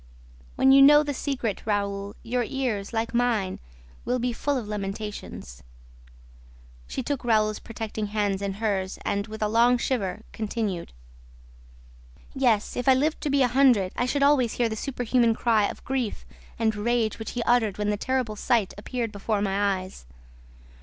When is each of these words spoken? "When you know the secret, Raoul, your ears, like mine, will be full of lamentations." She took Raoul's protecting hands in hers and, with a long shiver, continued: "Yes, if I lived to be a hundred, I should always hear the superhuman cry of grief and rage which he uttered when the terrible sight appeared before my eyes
"When 0.55 0.71
you 0.71 0.81
know 0.81 1.03
the 1.03 1.13
secret, 1.13 1.61
Raoul, 1.63 2.15
your 2.23 2.43
ears, 2.43 2.91
like 2.91 3.13
mine, 3.13 3.59
will 4.03 4.17
be 4.17 4.33
full 4.33 4.57
of 4.57 4.67
lamentations." 4.67 5.61
She 6.87 7.03
took 7.03 7.23
Raoul's 7.23 7.59
protecting 7.59 8.07
hands 8.07 8.41
in 8.41 8.53
hers 8.55 8.97
and, 9.05 9.27
with 9.27 9.43
a 9.43 9.47
long 9.47 9.77
shiver, 9.77 10.23
continued: 10.33 10.91
"Yes, 12.33 12.75
if 12.75 12.87
I 12.87 12.95
lived 12.95 13.21
to 13.21 13.29
be 13.29 13.43
a 13.43 13.47
hundred, 13.47 13.91
I 13.95 14.07
should 14.07 14.23
always 14.23 14.53
hear 14.53 14.67
the 14.69 14.75
superhuman 14.75 15.35
cry 15.35 15.67
of 15.69 15.85
grief 15.85 16.25
and 16.57 16.75
rage 16.75 17.19
which 17.19 17.33
he 17.33 17.43
uttered 17.43 17.77
when 17.77 17.91
the 17.91 17.95
terrible 17.95 18.35
sight 18.35 18.73
appeared 18.79 19.11
before 19.11 19.39
my 19.39 19.81
eyes 19.81 20.07